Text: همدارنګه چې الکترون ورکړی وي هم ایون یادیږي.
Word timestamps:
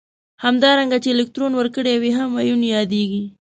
همدارنګه 0.43 0.97
چې 1.03 1.09
الکترون 1.13 1.53
ورکړی 1.57 1.95
وي 2.01 2.11
هم 2.17 2.29
ایون 2.41 2.61
یادیږي. 2.75 3.23